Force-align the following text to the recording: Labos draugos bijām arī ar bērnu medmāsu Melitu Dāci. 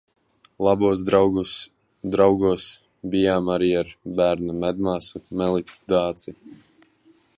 Labos 0.67 1.03
draugos 1.09 2.67
bijām 3.11 3.53
arī 3.57 3.69
ar 3.83 3.93
bērnu 4.21 4.57
medmāsu 4.65 5.23
Melitu 5.43 5.81
Dāci. 5.95 6.35